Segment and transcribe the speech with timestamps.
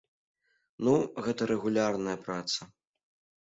[0.87, 0.93] Ну,
[1.25, 2.61] гэта рэгулярная праца.